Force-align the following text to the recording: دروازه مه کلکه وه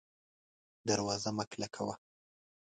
دروازه 0.87 1.29
مه 1.37 1.45
کلکه 1.51 1.81
وه 1.87 1.95